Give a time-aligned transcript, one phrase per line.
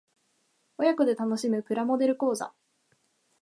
[0.79, 2.53] 親子で楽しむプラモデル講座